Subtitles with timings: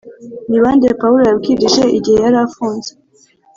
[0.49, 2.89] Ni bande Pawulo yabwirije igihe yari afunze?